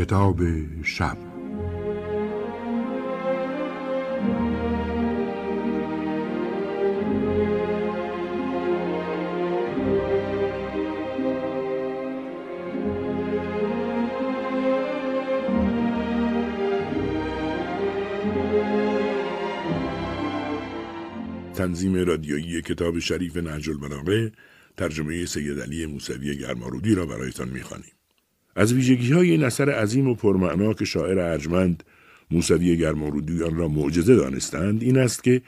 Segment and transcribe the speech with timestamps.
[0.00, 0.40] کتاب
[0.82, 1.16] شب.
[21.54, 24.32] تنظیم رادیویی کتاب شریف نهج البلاغه
[24.76, 27.99] ترجمه سید علی موسوی گرمارودی را برایتان می‌خوانیم.
[28.56, 31.84] از ویژگی های این اثر عظیم و پرمعنا که شاعر ارجمند
[32.30, 35.42] موسوی گرمارودی آن را معجزه دانستند این است که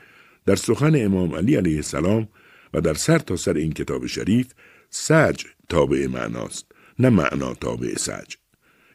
[0.47, 2.29] در سخن امام علی علیه السلام
[2.75, 4.47] و در سر تا سر این کتاب شریف
[4.91, 6.67] سج تابع معناست
[6.99, 8.35] نه معنا تابع سج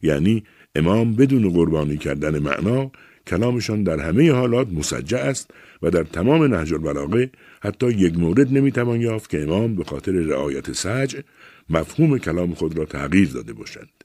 [0.02, 0.44] یعنی
[0.75, 2.92] امام بدون قربانی کردن معنا
[3.27, 7.30] کلامشان در همه حالات مسجع است و در تمام نهج البلاغه
[7.61, 11.21] حتی یک مورد نمی‌توان یافت که امام به خاطر رعایت سج
[11.70, 14.04] مفهوم کلام خود را تغییر داده باشند.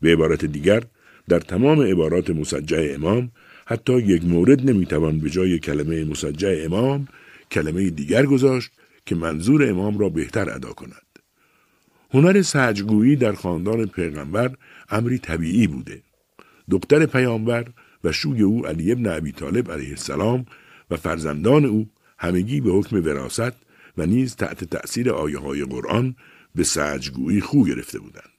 [0.00, 0.82] به عبارت دیگر
[1.28, 3.30] در تمام عبارات مسجع امام
[3.66, 7.08] حتی یک مورد نمی‌توان به جای کلمه مسجع امام
[7.50, 8.70] کلمه دیگر گذاشت
[9.06, 11.06] که منظور امام را بهتر ادا کند.
[12.10, 14.56] هنر سجگویی در خاندان پیغمبر
[14.90, 16.02] امری طبیعی بوده.
[16.70, 17.66] دختر پیامبر
[18.04, 20.46] و شوی او علی ابن ابی طالب علیه السلام
[20.90, 23.52] و فرزندان او همگی به حکم وراست
[23.98, 26.16] و نیز تحت تأثیر آیه های قرآن
[26.54, 28.30] به سجگویی خو گرفته بودند.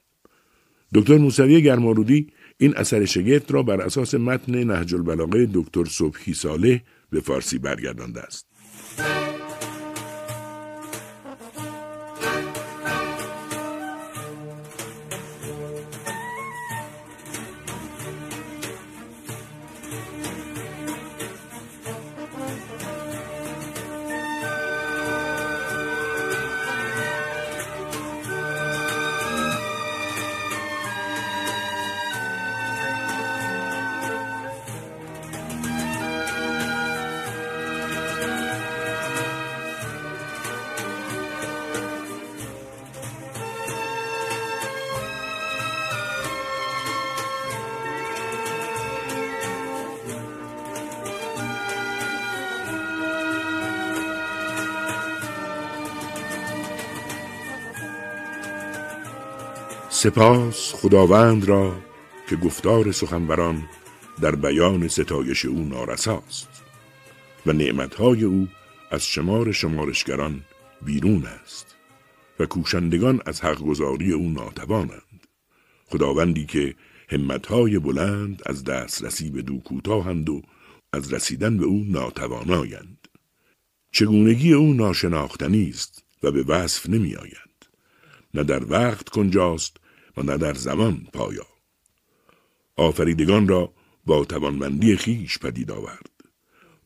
[0.94, 6.80] دکتر موسوی گرمارودی این اثر شگفت را بر اساس متن نهج البلاغه دکتر صبحی صالح
[7.10, 8.51] به فارسی برگردانده است.
[60.02, 61.82] سپاس خداوند را
[62.28, 63.68] که گفتار سخنوران
[64.20, 66.48] در بیان ستایش او نارساست
[67.46, 68.48] و نعمتهای او
[68.90, 70.40] از شمار شمارشگران
[70.84, 71.76] بیرون است
[72.38, 75.26] و کوشندگان از حق گذاری او ناتوانند
[75.86, 76.74] خداوندی که
[77.08, 80.42] همتهای بلند از دسترسی به دو کوتاهند و
[80.92, 83.08] از رسیدن به او ناتوانایند
[83.92, 87.52] چگونگی او ناشناختنی است و به وصف نمی آید.
[88.34, 89.81] نه در وقت کنجاست
[90.16, 91.46] و نه در زمان پایا.
[92.76, 93.72] آفریدگان را
[94.06, 96.10] با توانمندی خیش پدید آورد.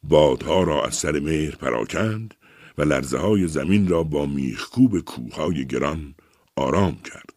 [0.03, 2.35] بادها را از سر مهر پراکند
[2.79, 6.15] و لرزه های زمین را با میخکوب کوههای گران
[6.57, 7.33] آرام کرد.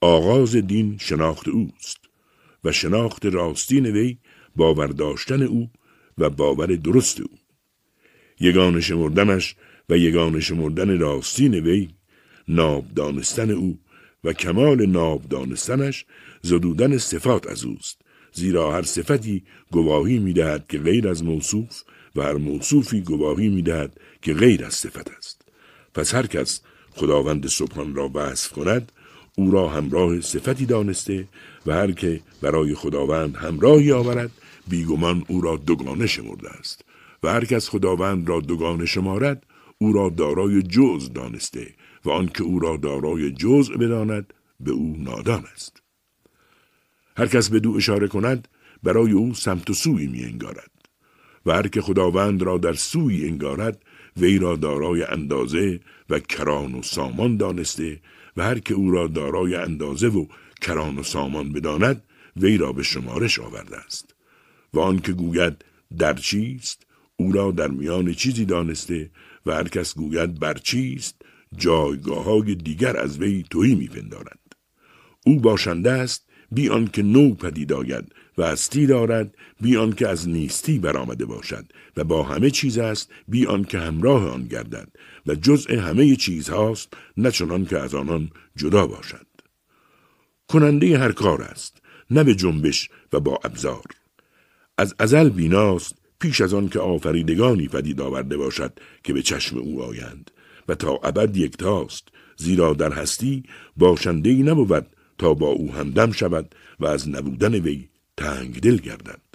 [0.00, 1.98] آغاز دین شناخت اوست
[2.64, 4.18] و شناخت راستین وی
[4.56, 5.70] باور داشتن او
[6.18, 7.28] و باور درست او.
[8.40, 9.56] یگان شمردنش
[9.88, 11.88] و یگان شمردن راستین وی
[12.48, 13.78] ناب دانستن او
[14.24, 16.04] و کمال ناب دانستنش
[16.42, 18.00] زدودن صفات از اوست.
[18.32, 21.82] زیرا هر صفتی گواهی می‌دهد که غیر از موصوف
[22.16, 25.42] و هر موصوفی گواهی می‌دهد که غیر از صفت است.
[25.94, 26.60] پس هر کس
[26.90, 28.92] خداوند سبحان را وصف کند
[29.34, 31.28] او را همراه صفتی دانسته
[31.66, 34.30] و هر که برای خداوند همراهی آورد
[34.68, 36.84] بیگمان او را دوگانه شمرده است.
[37.22, 39.46] و هر کس خداوند را دوگانه شمارد
[39.78, 41.66] او را دارای جز دانسته
[42.08, 45.82] و آنکه او را دارای جزء بداند به او نادان است.
[47.16, 48.48] هر کس به دو اشاره کند
[48.82, 50.70] برای او سمت و سوی می انگارد
[51.46, 53.82] و هر که خداوند را در سوی انگارد
[54.16, 58.00] وی را دارای اندازه و کران و سامان دانسته
[58.36, 60.26] و هر که او را دارای اندازه و
[60.60, 62.02] کران و سامان بداند
[62.36, 64.14] وی را به شمارش آورده است.
[64.74, 65.64] و آنکه گوید
[65.98, 69.10] در چیست او را در میان چیزی دانسته
[69.46, 71.22] و هر کس گوید بر چیست
[71.56, 74.54] جایگاه های دیگر از وی تویی میپندارند
[75.26, 80.78] او باشنده است بی آنکه نو پدید آید و هستی دارد بی آنکه از نیستی
[80.78, 81.64] برآمده باشد
[81.96, 84.88] و با همه چیز است بی آنکه همراه آن گردد
[85.26, 89.26] و جزء همه چیزهاست نه چنان که از آنان جدا باشد.
[90.48, 93.84] کننده هر کار است نه به جنبش و با ابزار.
[94.78, 98.72] از ازل بیناست پیش از آن که آفریدگانی پدید آورده باشد
[99.02, 100.30] که به چشم او آیند.
[100.68, 103.42] و تا ابد یکتاست زیرا در هستی
[103.76, 104.86] باشنده ای نبود
[105.18, 109.27] تا با او همدم شود و از نبودن وی تنگ دل گردد.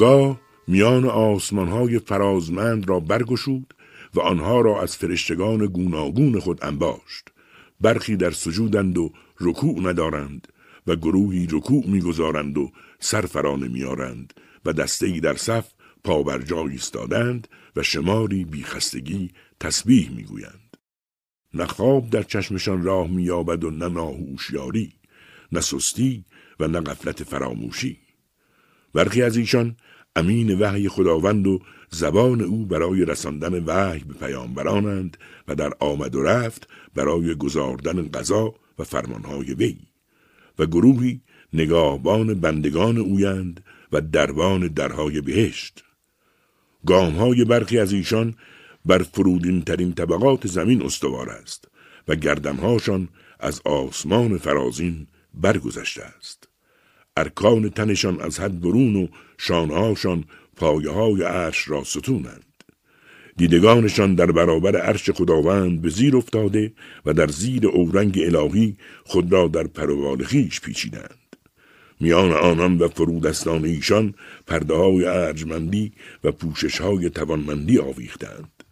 [0.00, 3.74] آنگاه میان آسمانهای فرازمند را برگشود
[4.14, 7.28] و آنها را از فرشتگان گوناگون خود انباشت.
[7.80, 10.48] برخی در سجودند و رکوع ندارند
[10.86, 12.70] و گروهی رکوع می‌گذارند و
[13.00, 14.32] سرفرانه میارند
[14.64, 15.68] و دستهای در صف
[16.04, 19.30] پا بر جا ایستادند و شماری بیخستگی
[19.60, 20.76] تسبیح می‌گویند.
[21.54, 24.92] نه خواب در چشمشان راه مییابد و نه ناهوشیاری
[25.52, 26.24] نه سستی
[26.60, 27.98] و نه غفلت فراموشی.
[28.94, 29.76] برخی از ایشان
[30.16, 31.60] امین وحی خداوند و
[31.90, 35.16] زبان او برای رساندن وحی به پیامبرانند
[35.48, 39.78] و در آمد و رفت برای گذاردن قضا و فرمانهای وی.
[40.58, 41.20] و گروهی
[41.52, 45.84] نگاهبان بندگان اویند و دربان درهای بهشت.
[46.86, 48.34] گامهای برخی از ایشان
[48.84, 51.68] بر فرودین ترین طبقات زمین استوار است
[52.08, 53.08] و گردمهاشان
[53.40, 56.49] از آسمان فرازین برگذشته است.
[57.20, 59.06] ارکان تنشان از حد برون و
[59.38, 60.24] شانهاشان
[60.56, 62.44] پایه های عرش را ستونند.
[63.36, 66.72] دیدگانشان در برابر عرش خداوند به زیر افتاده
[67.06, 71.20] و در زیر اورنگ الهی خود را در پروال خیش پیچیدند.
[72.00, 74.14] میان آنان و فرودستان ایشان
[74.46, 75.92] پرده های ارجمندی
[76.24, 78.64] و پوشش های توانمندی آویختند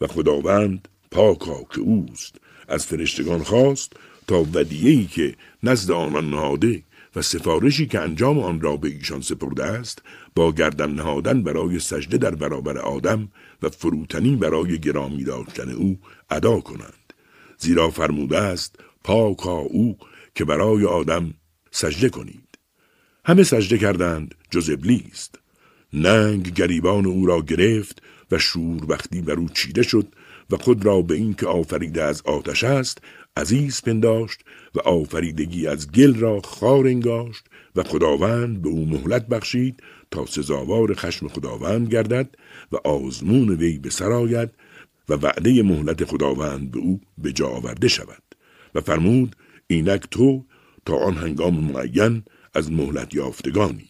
[0.00, 2.36] و خداوند پاکا که اوست
[2.68, 3.92] از فرشتگان خواست
[4.26, 6.82] تا ودیهی که نزد آنان نهاده
[7.16, 10.02] و سفارشی که انجام آن را به ایشان سپرده است
[10.34, 13.28] با گردن نهادن برای سجده در برابر آدم
[13.62, 15.98] و فروتنی برای گرامی داشتن او
[16.30, 17.12] ادا کنند.
[17.58, 19.98] زیرا فرموده است پاکا او
[20.34, 21.34] که برای آدم
[21.70, 22.58] سجده کنید.
[23.24, 25.30] همه سجده کردند جز ابلیس
[25.92, 30.06] ننگ گریبان او را گرفت و شور وقتی بر او چیده شد
[30.50, 32.98] و خود را به اینکه آفریده از آتش است
[33.36, 34.40] عزیز پنداشت
[34.74, 37.44] و آفریدگی از گل را خار انگاشت
[37.76, 42.36] و خداوند به او مهلت بخشید تا سزاوار خشم خداوند گردد
[42.72, 44.50] و آزمون وی به سرایت
[45.08, 48.22] و وعده مهلت خداوند به او به جا آورده شود
[48.74, 49.36] و فرمود
[49.66, 50.44] اینک تو
[50.86, 52.22] تا آن هنگام معین
[52.54, 53.88] از مهلت یافتگانی.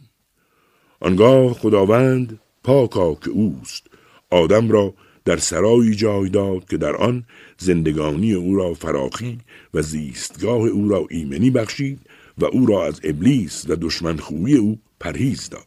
[1.00, 3.86] آنگاه خداوند پاکا که اوست
[4.30, 4.94] آدم را
[5.24, 7.24] در سرایی جای داد که در آن
[7.58, 9.38] زندگانی او را فراخی
[9.74, 12.00] و زیستگاه او را ایمنی بخشید
[12.38, 15.66] و او را از ابلیس و دشمن خوبی او پرهیز داد.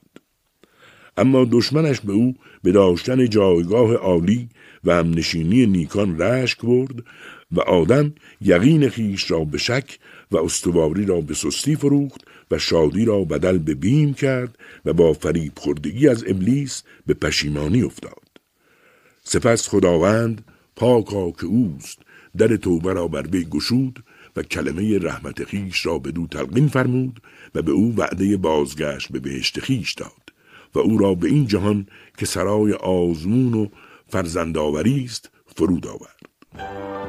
[1.17, 4.49] اما دشمنش به او به داشتن جایگاه عالی
[4.83, 7.03] و همنشینی نیکان رشک برد
[7.51, 9.99] و آدم یقین خیش را به شک
[10.31, 12.21] و استواری را به سستی فروخت
[12.51, 17.81] و شادی را بدل به بیم کرد و با فریب خوردگی از ابلیس به پشیمانی
[17.83, 18.26] افتاد.
[19.29, 21.99] سپس خداوند پاکا که اوست
[22.37, 24.03] در توبه را بر وی گشود
[24.35, 27.21] و کلمه رحمت خیش را به دو تلقین فرمود
[27.55, 30.33] و به او وعده بازگشت به بهشت خیش داد
[30.75, 33.67] و او را به این جهان که سرای آزمون و
[34.07, 37.06] فرزندآوری است فرود آورد.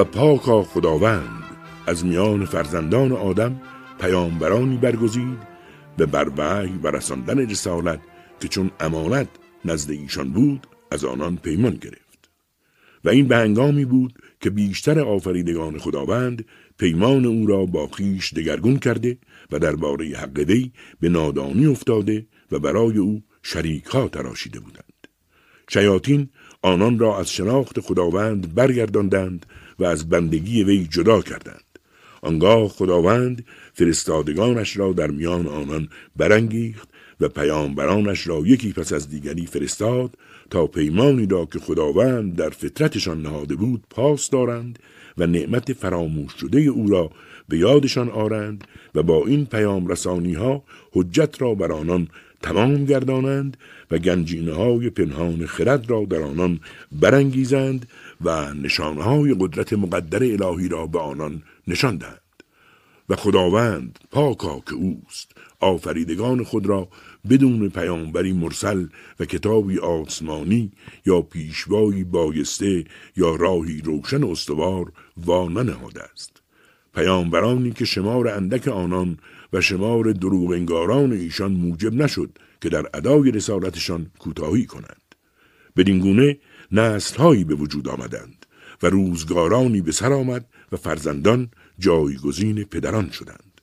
[0.00, 1.44] و پاکا خداوند.
[1.86, 3.60] از میان فرزندان آدم
[4.00, 5.38] پیامبرانی برگزید
[5.96, 6.28] به بر
[6.82, 8.00] و رساندن رسالت
[8.40, 9.28] که چون امانت
[9.64, 12.30] نزد ایشان بود از آنان پیمان گرفت.
[13.04, 16.44] و این به هنگامی بود که بیشتر آفریدگان خداوند
[16.78, 19.18] پیمان او را با خیش دگرگون کرده
[19.52, 25.06] و درباره حق وی به نادانی افتاده و برای او شریک ها تراشیده بودند.
[25.68, 26.28] شیاطین
[26.62, 29.46] آنان را از شناخت خداوند برگرداندند
[29.80, 31.64] و از بندگی وی جدا کردند.
[32.22, 36.88] آنگاه خداوند فرستادگانش را در میان آنان برانگیخت
[37.20, 40.14] و پیامبرانش را یکی پس از دیگری فرستاد
[40.50, 44.78] تا پیمانی را که خداوند در فطرتشان نهاده بود پاس دارند
[45.18, 47.10] و نعمت فراموش شده او را
[47.48, 52.08] به یادشان آرند و با این پیام رسانی ها حجت را بر آنان
[52.42, 53.56] تمام گردانند
[53.90, 56.60] و گنجینه های پنهان خرد را در آنان
[56.92, 57.88] برانگیزند
[58.20, 62.20] و نشانه های قدرت مقدر الهی را به آنان نشان دهند
[63.08, 66.88] و خداوند پاکا که اوست آفریدگان خود را
[67.30, 68.86] بدون پیامبری مرسل
[69.20, 70.72] و کتابی آسمانی
[71.06, 72.84] یا پیشوایی بایسته
[73.16, 76.42] یا راهی روشن استوار وا ننهاده است.
[76.94, 79.18] پیامبرانی که شمار اندک آنان
[79.52, 85.14] و شمار دروغ انگاران ایشان موجب نشد که در ادای رسالتشان کوتاهی کنند.
[85.76, 86.38] بدین گونه
[86.72, 88.46] نسلهایی به وجود آمدند
[88.82, 93.60] و روزگارانی به سر آمد و فرزندان جایگزین پدران شدند.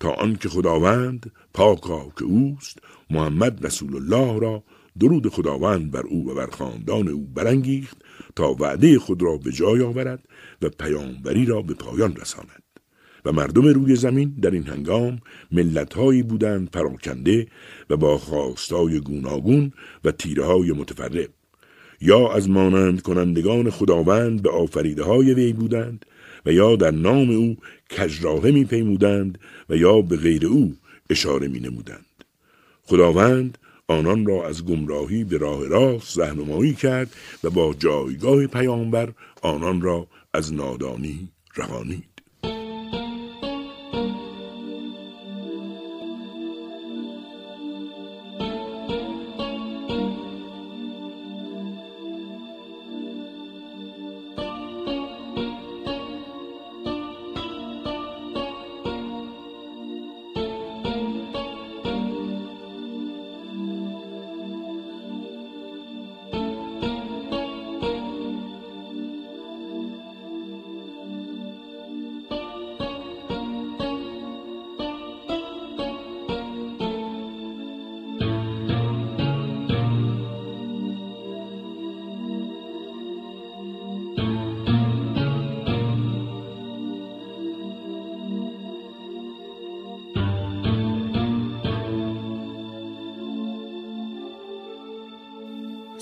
[0.00, 2.78] تا آنکه خداوند پاکا که اوست
[3.10, 4.62] محمد رسول الله را
[5.00, 7.96] درود خداوند بر او و بر خاندان او برانگیخت
[8.36, 10.28] تا وعده خود را به جای آورد
[10.62, 12.62] و پیامبری را به پایان رساند.
[13.24, 15.20] و مردم روی زمین در این هنگام
[15.52, 17.46] ملتهایی بودند پراکنده
[17.90, 19.72] و با خواستای گوناگون
[20.04, 21.28] و تیره های متفرق.
[22.00, 26.06] یا از مانند کنندگان خداوند به آفریده های وی بودند
[26.46, 27.56] و یا در نام او
[27.98, 29.38] کجراهه می پیمودند
[29.68, 30.74] و یا به غیر او
[31.10, 32.04] اشاره می نمودند.
[32.82, 37.14] خداوند آنان را از گمراهی به راه راست رهنمایی کرد
[37.44, 39.12] و با جایگاه پیامبر
[39.42, 42.07] آنان را از نادانی رهانید.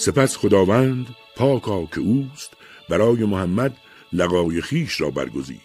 [0.07, 2.53] سپس خداوند پاکا که اوست
[2.89, 3.77] برای محمد
[4.13, 5.61] لقای خیش را برگزید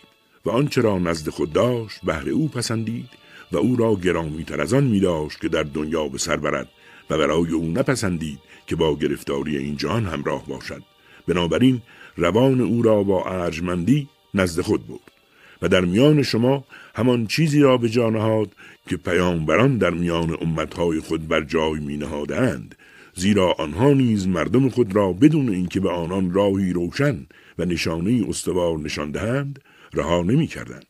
[0.45, 3.09] و آنچه را نزد خود داشت بهر او پسندید
[3.51, 6.69] و او را گرامی تر از آن می داشت که در دنیا به سر برد
[7.09, 10.83] و برای او نپسندید که با گرفتاری این جهان همراه باشد.
[11.27, 11.81] بنابراین
[12.17, 15.11] روان او را با ارجمندی نزد خود برد
[15.61, 16.63] و در میان شما
[16.95, 18.51] همان چیزی را به جا نهاد
[18.89, 22.75] که پیامبران در میان امتهای خود بر جای می نهادند
[23.15, 27.27] زیرا آنها نیز مردم خود را بدون اینکه به آنان راهی روشن
[27.59, 29.59] و نشانه استوار نشان دهند
[29.93, 30.85] رها نمی کردند.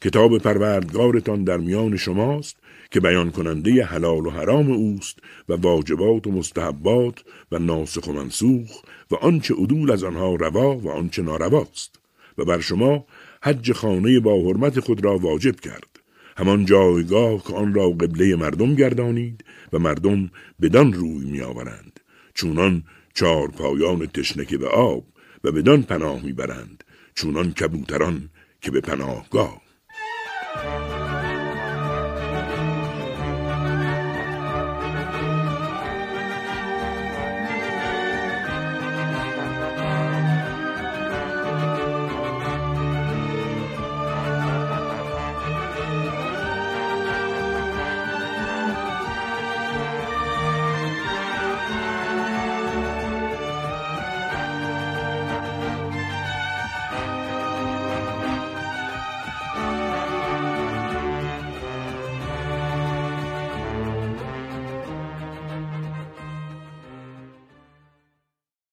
[0.00, 2.56] کتاب پروردگارتان در میان شماست
[2.90, 5.18] که بیان کننده حلال و حرام اوست
[5.48, 10.90] و واجبات و مستحبات و ناسخ و منسوخ و آنچه عدول از آنها روا و
[10.90, 12.00] آنچه نارواست
[12.38, 13.06] و بر شما
[13.42, 15.95] حج خانه با حرمت خود را واجب کرد
[16.36, 20.30] همان جایگاه که آن را قبله مردم گردانید و مردم
[20.62, 22.00] بدان روی می آورند
[22.34, 22.82] چونان
[23.14, 25.04] چار پایان تشنه به آب
[25.44, 26.84] و بدان پناه می‌برند.
[27.14, 28.28] چونان کبوتران
[28.60, 29.62] که به پناهگاه.